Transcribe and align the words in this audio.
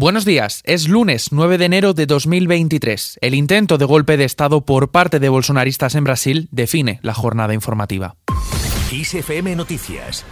Buenos 0.00 0.24
días, 0.24 0.62
es 0.64 0.88
lunes 0.88 1.32
9 1.32 1.58
de 1.58 1.64
enero 1.64 1.92
de 1.92 2.06
2023. 2.06 3.18
El 3.20 3.34
intento 3.34 3.78
de 3.78 3.84
golpe 3.84 4.16
de 4.16 4.22
Estado 4.22 4.64
por 4.64 4.92
parte 4.92 5.18
de 5.18 5.28
bolsonaristas 5.28 5.96
en 5.96 6.04
Brasil 6.04 6.48
define 6.52 7.00
la 7.02 7.14
jornada 7.14 7.52
informativa. 7.52 8.14
Noticias 9.56 10.24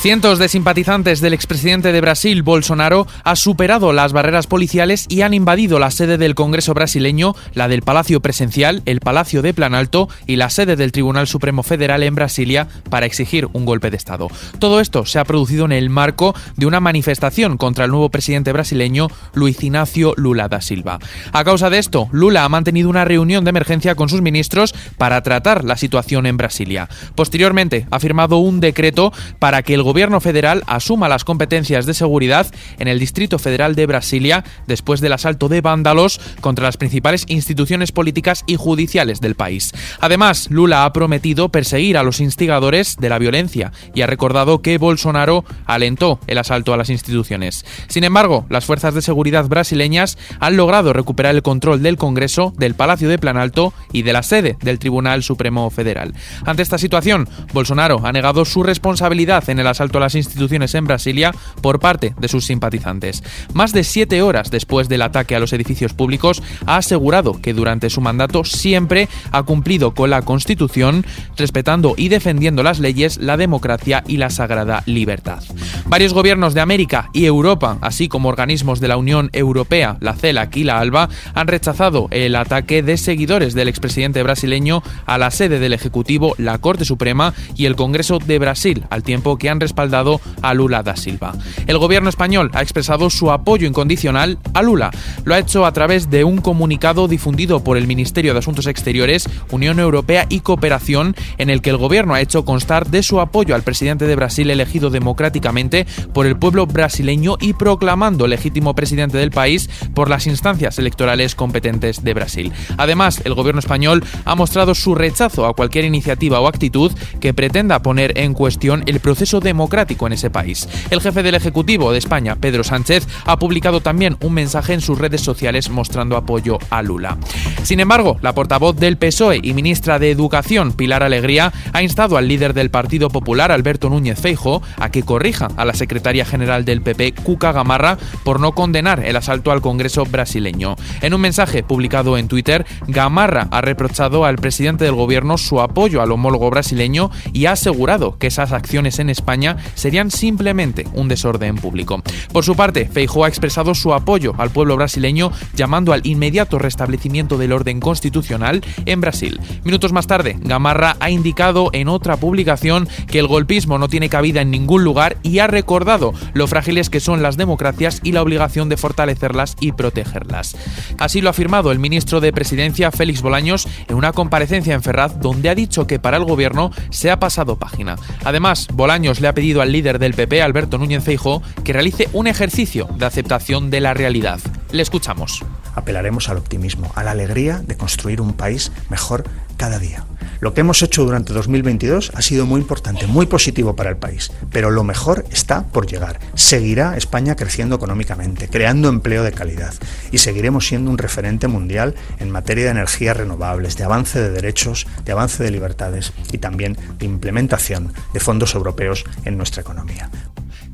Cientos 0.00 0.38
de 0.38 0.48
simpatizantes 0.48 1.20
del 1.20 1.34
expresidente 1.34 1.92
de 1.92 2.00
Brasil, 2.00 2.42
Bolsonaro, 2.42 3.06
han 3.22 3.36
superado 3.36 3.92
las 3.92 4.14
barreras 4.14 4.46
policiales 4.46 5.04
y 5.10 5.20
han 5.20 5.34
invadido 5.34 5.78
la 5.78 5.90
sede 5.90 6.16
del 6.16 6.34
Congreso 6.34 6.72
brasileño, 6.72 7.34
la 7.52 7.68
del 7.68 7.82
Palacio 7.82 8.22
Presencial, 8.22 8.80
el 8.86 9.00
Palacio 9.00 9.42
de 9.42 9.52
Planalto 9.52 10.08
y 10.26 10.36
la 10.36 10.48
sede 10.48 10.76
del 10.76 10.92
Tribunal 10.92 11.26
Supremo 11.26 11.62
Federal 11.62 12.02
en 12.02 12.14
Brasilia 12.14 12.66
para 12.88 13.04
exigir 13.04 13.46
un 13.52 13.66
golpe 13.66 13.90
de 13.90 13.98
Estado. 13.98 14.28
Todo 14.58 14.80
esto 14.80 15.04
se 15.04 15.18
ha 15.18 15.24
producido 15.24 15.66
en 15.66 15.72
el 15.72 15.90
marco 15.90 16.34
de 16.56 16.64
una 16.64 16.80
manifestación 16.80 17.58
contra 17.58 17.84
el 17.84 17.90
nuevo 17.90 18.08
presidente 18.08 18.54
brasileño, 18.54 19.08
Luis 19.34 19.62
Ignacio 19.62 20.14
Lula 20.16 20.48
da 20.48 20.62
Silva. 20.62 20.98
A 21.30 21.44
causa 21.44 21.68
de 21.68 21.76
esto, 21.76 22.08
Lula 22.10 22.46
ha 22.46 22.48
mantenido 22.48 22.88
una 22.88 23.04
reunión 23.04 23.44
de 23.44 23.50
emergencia 23.50 23.94
con 23.96 24.08
sus 24.08 24.22
ministros 24.22 24.74
para 24.96 25.20
tratar 25.20 25.62
la 25.62 25.76
situación 25.76 26.24
en 26.24 26.38
Brasilia. 26.38 26.88
Posteriormente, 27.14 27.86
ha 27.90 28.00
firmado 28.00 28.38
un 28.38 28.60
decreto 28.60 29.12
para 29.38 29.62
que 29.62 29.74
el 29.74 29.89
gobierno 29.90 30.20
federal 30.20 30.62
asuma 30.68 31.08
las 31.08 31.24
competencias 31.24 31.84
de 31.84 31.94
seguridad 31.94 32.46
en 32.78 32.86
el 32.86 33.00
Distrito 33.00 33.40
Federal 33.40 33.74
de 33.74 33.86
Brasilia 33.86 34.44
después 34.68 35.00
del 35.00 35.14
asalto 35.14 35.48
de 35.48 35.62
vándalos 35.62 36.20
contra 36.40 36.66
las 36.66 36.76
principales 36.76 37.24
instituciones 37.26 37.90
políticas 37.90 38.44
y 38.46 38.54
judiciales 38.54 39.20
del 39.20 39.34
país. 39.34 39.72
Además, 39.98 40.46
Lula 40.48 40.84
ha 40.84 40.92
prometido 40.92 41.48
perseguir 41.48 41.98
a 41.98 42.04
los 42.04 42.20
instigadores 42.20 42.98
de 43.00 43.08
la 43.08 43.18
violencia 43.18 43.72
y 43.92 44.02
ha 44.02 44.06
recordado 44.06 44.62
que 44.62 44.78
Bolsonaro 44.78 45.44
alentó 45.66 46.20
el 46.28 46.38
asalto 46.38 46.72
a 46.72 46.76
las 46.76 46.88
instituciones. 46.88 47.64
Sin 47.88 48.04
embargo, 48.04 48.46
las 48.48 48.66
fuerzas 48.66 48.94
de 48.94 49.02
seguridad 49.02 49.48
brasileñas 49.48 50.18
han 50.38 50.56
logrado 50.56 50.92
recuperar 50.92 51.34
el 51.34 51.42
control 51.42 51.82
del 51.82 51.96
Congreso, 51.96 52.52
del 52.56 52.76
Palacio 52.76 53.08
de 53.08 53.18
Planalto 53.18 53.74
y 53.92 54.02
de 54.02 54.12
la 54.12 54.22
sede 54.22 54.56
del 54.62 54.78
Tribunal 54.78 55.24
Supremo 55.24 55.68
Federal. 55.70 56.14
Ante 56.46 56.62
esta 56.62 56.78
situación, 56.78 57.28
Bolsonaro 57.52 58.02
ha 58.04 58.12
negado 58.12 58.44
su 58.44 58.62
responsabilidad 58.62 59.50
en 59.50 59.58
el 59.58 59.66
asalto 59.66 59.79
asalto 59.80 59.96
a 59.96 60.02
las 60.02 60.14
instituciones 60.14 60.74
en 60.74 60.84
Brasilia 60.84 61.32
por 61.62 61.80
parte 61.80 62.14
de 62.20 62.28
sus 62.28 62.44
simpatizantes. 62.44 63.22
Más 63.54 63.72
de 63.72 63.82
siete 63.82 64.20
horas 64.20 64.50
después 64.50 64.90
del 64.90 65.00
ataque 65.00 65.34
a 65.34 65.40
los 65.40 65.54
edificios 65.54 65.94
públicos, 65.94 66.42
ha 66.66 66.76
asegurado 66.76 67.40
que 67.40 67.54
durante 67.54 67.88
su 67.88 68.02
mandato 68.02 68.44
siempre 68.44 69.08
ha 69.32 69.42
cumplido 69.42 69.94
con 69.94 70.10
la 70.10 70.20
Constitución, 70.20 71.06
respetando 71.38 71.94
y 71.96 72.08
defendiendo 72.08 72.62
las 72.62 72.78
leyes, 72.78 73.16
la 73.16 73.38
democracia 73.38 74.04
y 74.06 74.18
la 74.18 74.28
sagrada 74.28 74.82
libertad. 74.84 75.42
Varios 75.86 76.12
gobiernos 76.12 76.52
de 76.52 76.60
América 76.60 77.08
y 77.14 77.24
Europa, 77.24 77.78
así 77.80 78.08
como 78.08 78.28
organismos 78.28 78.80
de 78.80 78.88
la 78.88 78.98
Unión 78.98 79.30
Europea, 79.32 79.96
la 80.00 80.12
CELAC 80.12 80.56
y 80.58 80.64
la 80.64 80.78
ALBA, 80.78 81.08
han 81.32 81.48
rechazado 81.48 82.08
el 82.10 82.36
ataque 82.36 82.82
de 82.82 82.98
seguidores 82.98 83.54
del 83.54 83.68
expresidente 83.68 84.22
brasileño 84.22 84.82
a 85.06 85.16
la 85.16 85.30
sede 85.30 85.58
del 85.58 85.72
Ejecutivo, 85.72 86.34
la 86.36 86.58
Corte 86.58 86.84
Suprema 86.84 87.32
y 87.56 87.64
el 87.64 87.76
Congreso 87.76 88.18
de 88.18 88.38
Brasil, 88.38 88.84
al 88.90 89.02
tiempo 89.02 89.38
que 89.38 89.48
han 89.48 89.58
respaldado 89.70 90.20
a 90.42 90.52
Lula 90.52 90.82
da 90.82 90.96
Silva. 90.96 91.32
El 91.66 91.78
gobierno 91.78 92.08
español 92.08 92.50
ha 92.54 92.62
expresado 92.62 93.08
su 93.08 93.30
apoyo 93.30 93.68
incondicional 93.68 94.38
a 94.52 94.62
Lula. 94.62 94.90
Lo 95.24 95.34
ha 95.34 95.38
hecho 95.38 95.64
a 95.64 95.72
través 95.72 96.10
de 96.10 96.24
un 96.24 96.38
comunicado 96.38 97.06
difundido 97.06 97.62
por 97.62 97.76
el 97.76 97.86
Ministerio 97.86 98.32
de 98.32 98.40
Asuntos 98.40 98.66
Exteriores, 98.66 99.28
Unión 99.50 99.78
Europea 99.78 100.26
y 100.28 100.40
Cooperación, 100.40 101.14
en 101.38 101.50
el 101.50 101.62
que 101.62 101.70
el 101.70 101.76
gobierno 101.76 102.14
ha 102.14 102.20
hecho 102.20 102.44
constar 102.44 102.90
de 102.90 103.04
su 103.04 103.20
apoyo 103.20 103.54
al 103.54 103.62
presidente 103.62 104.06
de 104.06 104.16
Brasil 104.16 104.50
elegido 104.50 104.90
democráticamente 104.90 105.86
por 106.12 106.26
el 106.26 106.36
pueblo 106.36 106.66
brasileño 106.66 107.36
y 107.40 107.52
proclamando 107.52 108.26
legítimo 108.26 108.74
presidente 108.74 109.18
del 109.18 109.30
país 109.30 109.70
por 109.94 110.10
las 110.10 110.26
instancias 110.26 110.80
electorales 110.80 111.36
competentes 111.36 112.02
de 112.02 112.14
Brasil. 112.14 112.52
Además, 112.76 113.22
el 113.24 113.34
gobierno 113.34 113.60
español 113.60 114.02
ha 114.24 114.34
mostrado 114.34 114.74
su 114.74 114.96
rechazo 114.96 115.46
a 115.46 115.54
cualquier 115.54 115.84
iniciativa 115.84 116.40
o 116.40 116.48
actitud 116.48 116.90
que 117.20 117.34
pretenda 117.34 117.82
poner 117.82 118.18
en 118.18 118.34
cuestión 118.34 118.82
el 118.86 118.98
proceso 118.98 119.38
democrático 119.38 119.59
democrático 119.60 120.06
en 120.06 120.14
ese 120.14 120.30
país. 120.30 120.66
El 120.88 121.02
jefe 121.02 121.22
del 121.22 121.34
Ejecutivo 121.34 121.92
de 121.92 121.98
España, 121.98 122.34
Pedro 122.34 122.64
Sánchez, 122.64 123.06
ha 123.26 123.38
publicado 123.38 123.82
también 123.82 124.16
un 124.22 124.32
mensaje 124.32 124.72
en 124.72 124.80
sus 124.80 124.98
redes 124.98 125.20
sociales 125.20 125.68
mostrando 125.68 126.16
apoyo 126.16 126.58
a 126.70 126.80
Lula. 126.80 127.18
Sin 127.62 127.78
embargo, 127.78 128.16
la 128.22 128.34
portavoz 128.34 128.76
del 128.76 128.96
PSOE 128.96 129.40
y 129.42 129.52
ministra 129.52 129.98
de 129.98 130.10
Educación, 130.10 130.72
Pilar 130.72 131.02
Alegría, 131.02 131.52
ha 131.74 131.82
instado 131.82 132.16
al 132.16 132.26
líder 132.26 132.54
del 132.54 132.70
Partido 132.70 133.10
Popular, 133.10 133.52
Alberto 133.52 133.90
Núñez 133.90 134.18
Feijo, 134.18 134.62
a 134.78 134.90
que 134.90 135.02
corrija 135.02 135.48
a 135.58 135.66
la 135.66 135.74
secretaria 135.74 136.24
general 136.24 136.64
del 136.64 136.80
PP, 136.80 137.12
Cuca 137.22 137.52
Gamarra, 137.52 137.98
por 138.24 138.40
no 138.40 138.52
condenar 138.52 139.04
el 139.04 139.16
asalto 139.16 139.52
al 139.52 139.60
Congreso 139.60 140.06
brasileño. 140.06 140.76
En 141.02 141.12
un 141.12 141.20
mensaje 141.20 141.62
publicado 141.62 142.16
en 142.16 142.28
Twitter, 142.28 142.64
Gamarra 142.88 143.48
ha 143.50 143.60
reprochado 143.60 144.24
al 144.24 144.36
presidente 144.36 144.86
del 144.86 144.94
gobierno 144.94 145.36
su 145.36 145.60
apoyo 145.60 146.00
al 146.00 146.12
homólogo 146.12 146.48
brasileño 146.48 147.10
y 147.34 147.44
ha 147.44 147.52
asegurado 147.52 148.16
que 148.16 148.28
esas 148.28 148.52
acciones 148.52 148.98
en 149.00 149.10
España 149.10 149.49
serían 149.74 150.10
simplemente 150.10 150.86
un 150.94 151.08
desorden 151.08 151.56
público. 151.56 152.02
Por 152.32 152.44
su 152.44 152.56
parte, 152.56 152.86
Feijóo 152.86 153.24
ha 153.24 153.28
expresado 153.28 153.74
su 153.74 153.94
apoyo 153.94 154.34
al 154.38 154.50
pueblo 154.50 154.76
brasileño 154.76 155.32
llamando 155.54 155.92
al 155.92 156.06
inmediato 156.06 156.58
restablecimiento 156.58 157.38
del 157.38 157.52
orden 157.52 157.80
constitucional 157.80 158.62
en 158.86 159.00
Brasil. 159.00 159.40
Minutos 159.64 159.92
más 159.92 160.06
tarde, 160.06 160.36
Gamarra 160.40 160.96
ha 161.00 161.10
indicado 161.10 161.70
en 161.72 161.88
otra 161.88 162.16
publicación 162.16 162.88
que 163.06 163.18
el 163.18 163.26
golpismo 163.26 163.78
no 163.78 163.88
tiene 163.88 164.08
cabida 164.08 164.40
en 164.40 164.50
ningún 164.50 164.84
lugar 164.84 165.16
y 165.22 165.38
ha 165.38 165.46
recordado 165.46 166.12
lo 166.32 166.46
frágiles 166.46 166.90
que 166.90 167.00
son 167.00 167.22
las 167.22 167.36
democracias 167.36 168.00
y 168.02 168.12
la 168.12 168.22
obligación 168.22 168.68
de 168.68 168.76
fortalecerlas 168.76 169.56
y 169.60 169.72
protegerlas. 169.72 170.56
Así 170.98 171.20
lo 171.20 171.28
ha 171.28 171.30
afirmado 171.30 171.72
el 171.72 171.78
ministro 171.78 172.20
de 172.20 172.32
Presidencia 172.32 172.90
Félix 172.90 173.22
Bolaños 173.22 173.68
en 173.88 173.96
una 173.96 174.12
comparecencia 174.12 174.74
en 174.74 174.82
Ferraz 174.82 175.20
donde 175.20 175.48
ha 175.48 175.54
dicho 175.54 175.86
que 175.86 175.98
para 175.98 176.16
el 176.16 176.24
gobierno 176.24 176.70
se 176.90 177.10
ha 177.10 177.20
pasado 177.20 177.58
página. 177.58 177.96
Además, 178.24 178.68
Bolaños 178.72 179.20
le 179.20 179.28
ha 179.28 179.34
pedido 179.40 179.62
al 179.62 179.72
líder 179.72 179.98
del 179.98 180.12
PP, 180.12 180.42
Alberto 180.42 180.76
Núñez 180.76 181.02
Feijóo, 181.02 181.42
que 181.64 181.72
realice 181.72 182.10
un 182.12 182.26
ejercicio 182.26 182.86
de 182.98 183.06
aceptación 183.06 183.70
de 183.70 183.80
la 183.80 183.94
realidad. 183.94 184.38
Le 184.70 184.82
escuchamos. 184.82 185.42
Apelaremos 185.74 186.28
al 186.28 186.36
optimismo, 186.36 186.92
a 186.94 187.04
la 187.04 187.12
alegría 187.12 187.62
de 187.64 187.74
construir 187.74 188.20
un 188.20 188.34
país 188.34 188.70
mejor 188.90 189.24
cada 189.56 189.78
día. 189.78 190.04
Lo 190.40 190.54
que 190.54 190.62
hemos 190.62 190.82
hecho 190.82 191.04
durante 191.04 191.34
2022 191.34 192.12
ha 192.14 192.22
sido 192.22 192.46
muy 192.46 192.62
importante, 192.62 193.06
muy 193.06 193.26
positivo 193.26 193.76
para 193.76 193.90
el 193.90 193.98
país, 193.98 194.32
pero 194.50 194.70
lo 194.70 194.84
mejor 194.84 195.26
está 195.30 195.64
por 195.64 195.86
llegar. 195.86 196.18
Seguirá 196.34 196.96
España 196.96 197.36
creciendo 197.36 197.76
económicamente, 197.76 198.48
creando 198.48 198.88
empleo 198.88 199.22
de 199.22 199.32
calidad 199.32 199.74
y 200.10 200.18
seguiremos 200.18 200.66
siendo 200.66 200.90
un 200.90 200.96
referente 200.96 201.46
mundial 201.46 201.94
en 202.18 202.30
materia 202.30 202.64
de 202.64 202.70
energías 202.70 203.18
renovables, 203.18 203.76
de 203.76 203.84
avance 203.84 204.18
de 204.18 204.30
derechos, 204.30 204.86
de 205.04 205.12
avance 205.12 205.44
de 205.44 205.50
libertades 205.50 206.14
y 206.32 206.38
también 206.38 206.78
de 206.98 207.04
implementación 207.04 207.92
de 208.14 208.20
fondos 208.20 208.54
europeos 208.54 209.04
en 209.26 209.36
nuestra 209.36 209.60
economía. 209.60 210.10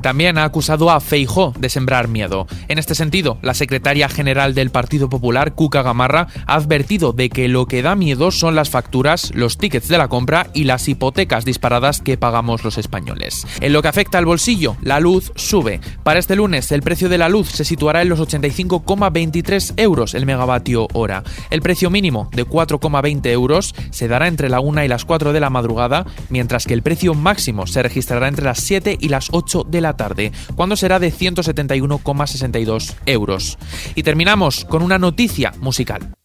También 0.07 0.39
ha 0.39 0.45
acusado 0.45 0.93
a 0.93 1.01
Feijó 1.01 1.53
de 1.59 1.69
sembrar 1.69 2.07
miedo. 2.07 2.47
En 2.69 2.79
este 2.79 2.95
sentido, 2.95 3.39
la 3.43 3.55
secretaria 3.55 4.09
general 4.09 4.55
del 4.55 4.71
Partido 4.71 5.09
Popular, 5.09 5.57
Cuca 5.57 5.83
Gamarra, 5.83 6.29
ha 6.47 6.55
advertido 6.55 7.13
de 7.13 7.29
que 7.29 7.49
lo 7.49 7.67
que 7.67 7.83
da 7.83 7.97
miedo 7.97 8.31
son 8.31 8.55
las 8.55 8.71
facturas, 8.71 9.35
los 9.35 9.59
tickets 9.59 9.89
de 9.89 9.99
la 9.99 10.07
compra 10.07 10.47
y 10.55 10.63
las 10.63 10.87
hipotecas 10.89 11.45
disparadas 11.45 12.03
que 12.03 12.17
pagamos 12.17 12.63
los 12.63 12.79
españoles. 12.79 13.49
En 13.61 13.73
lo 13.73 13.83
que 13.83 13.89
afecta 13.89 14.19
al 14.19 14.27
bolsillo, 14.27 14.77
la 14.81 15.01
luz 15.01 15.33
sube. 15.35 15.81
Para 16.05 16.21
este 16.21 16.37
lunes, 16.37 16.71
el 16.71 16.83
precio 16.83 17.09
de 17.09 17.19
la 17.19 17.29
luz 17.29 17.49
se 17.49 17.65
situará 17.65 18.03
en 18.03 18.09
los 18.09 18.21
85,23 18.21 19.73
euros 19.77 20.15
el 20.15 20.25
megavatio 20.25 20.87
hora. 20.93 21.25
El 21.51 21.63
precio 21.63 21.91
mínimo 21.91 22.31
de 22.31 22.47
4,20 22.47 23.27
euros 23.33 23.75
se 23.91 24.07
dará 24.07 24.29
entre 24.29 24.51
la 24.51 24.61
1 24.61 24.85
y 24.85 24.89
las 24.89 25.05
4 25.05 25.33
de 25.33 25.41
la 25.41 25.51
madrugada, 25.51 26.07
mientras 26.29 26.65
que 26.65 26.75
el 26.75 26.83
precio 26.83 27.15
máximo 27.15 27.67
se 27.67 27.83
registrará 27.83 28.29
entre 28.29 28.45
las 28.45 28.61
7 28.61 28.99
y 29.01 29.09
las 29.09 29.31
8 29.33 29.65
de 29.67 29.81
la 29.81 29.96
tarde, 29.97 30.33
cuando 30.55 30.77
será 30.77 30.99
de 30.99 31.13
171,62 31.13 32.95
euros. 33.07 33.59
Y 33.95 34.03
terminamos 34.03 34.65
con 34.65 34.83
una 34.83 34.99
noticia 34.99 35.53
musical. 35.61 36.16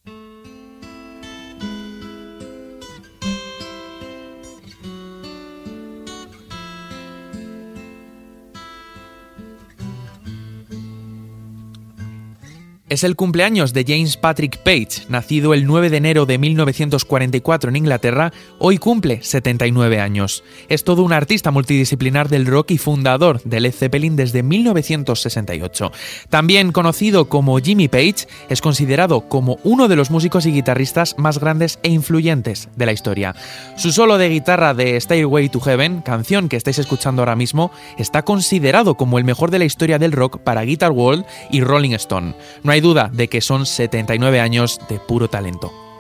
Es 12.92 13.06
el 13.06 13.16
cumpleaños 13.16 13.72
de 13.72 13.86
James 13.88 14.18
Patrick 14.18 14.58
Page, 14.58 15.06
nacido 15.08 15.54
el 15.54 15.66
9 15.66 15.90
de 15.90 15.96
enero 15.96 16.26
de 16.26 16.38
1944 16.38 17.70
en 17.70 17.78
Inglaterra, 17.78 18.34
hoy 18.60 18.80
cumple 18.80 19.24
79 19.24 20.02
años. 20.02 20.44
Es 20.68 20.84
todo 20.84 21.02
un 21.04 21.14
artista 21.14 21.52
multidisciplinar 21.52 22.28
del 22.28 22.46
rock 22.46 22.72
y 22.72 22.78
fundador 22.78 23.42
de 23.46 23.62
Led 23.62 23.72
Zeppelin 23.72 24.18
desde 24.18 24.44
1968. 24.44 25.90
También 26.28 26.74
conocido 26.74 27.30
como 27.30 27.58
Jimmy 27.60 27.88
Page, 27.88 28.28
es 28.50 28.60
considerado 28.60 29.22
como 29.30 29.58
uno 29.64 29.88
de 29.88 29.96
los 29.96 30.12
músicos 30.12 30.46
y 30.46 30.52
guitarristas 30.52 31.16
más 31.18 31.40
grandes 31.40 31.80
e 31.84 31.90
influyentes 31.92 32.68
de 32.76 32.86
la 32.88 32.92
historia. 32.92 33.38
Su 33.78 33.94
solo 33.94 34.18
de 34.18 34.28
guitarra 34.28 34.74
de 34.74 35.00
Stairway 35.00 35.48
to 35.48 35.62
Heaven, 35.62 36.02
canción 36.02 36.50
que 36.50 36.58
estáis 36.58 36.80
escuchando 36.80 37.22
ahora 37.22 37.38
mismo, 37.38 37.72
está 37.98 38.24
considerado 38.24 38.96
como 38.96 39.18
el 39.18 39.24
mejor 39.24 39.50
de 39.50 39.60
la 39.60 39.66
historia 39.66 39.98
del 39.98 40.12
rock 40.12 40.40
para 40.40 40.64
Guitar 40.64 40.92
World 40.92 41.24
y 41.52 41.62
Rolling 41.62 41.92
Stone. 41.92 42.36
No 42.64 42.81
duda 42.82 43.10
de 43.14 43.28
que 43.28 43.42
son 43.42 43.66
79 43.66 44.40
años 44.40 44.80
de 44.90 45.00
puro 45.00 45.30
talento. 45.30 45.91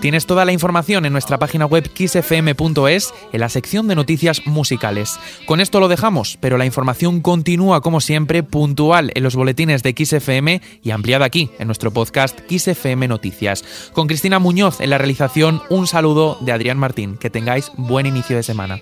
Tienes 0.00 0.24
toda 0.24 0.46
la 0.46 0.52
información 0.52 1.04
en 1.04 1.12
nuestra 1.12 1.38
página 1.38 1.66
web 1.66 1.86
kissfm.es 1.92 3.12
en 3.32 3.40
la 3.40 3.50
sección 3.50 3.86
de 3.86 3.94
noticias 3.94 4.46
musicales. 4.46 5.20
Con 5.46 5.60
esto 5.60 5.78
lo 5.78 5.88
dejamos, 5.88 6.38
pero 6.40 6.56
la 6.56 6.64
información 6.64 7.20
continúa 7.20 7.82
como 7.82 8.00
siempre 8.00 8.42
puntual 8.42 9.12
en 9.14 9.22
los 9.22 9.36
boletines 9.36 9.82
de 9.82 9.94
XFM 9.94 10.62
y 10.82 10.90
ampliada 10.90 11.26
aquí 11.26 11.50
en 11.58 11.68
nuestro 11.68 11.90
podcast 11.90 12.40
XFM 12.48 13.08
Noticias. 13.08 13.90
Con 13.92 14.06
Cristina 14.06 14.38
Muñoz 14.38 14.80
en 14.80 14.88
la 14.88 14.96
realización, 14.96 15.60
un 15.68 15.86
saludo 15.86 16.38
de 16.40 16.52
Adrián 16.52 16.78
Martín. 16.78 17.18
Que 17.18 17.28
tengáis 17.28 17.70
buen 17.76 18.06
inicio 18.06 18.36
de 18.36 18.42
semana. 18.42 18.80